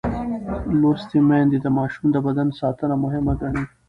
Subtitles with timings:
[0.79, 3.63] لوستې میندې د ماشوم د بدن ساتنه مهم ګڼي.